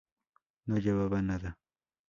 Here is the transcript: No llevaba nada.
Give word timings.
No 0.65 0.77
llevaba 0.79 1.21
nada. 1.21 1.55